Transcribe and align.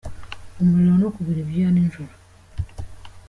Umuriro 0.59 0.93
no 1.01 1.09
kubira 1.15 1.39
ibyuya 1.41 1.69
nijoro. 1.73 2.13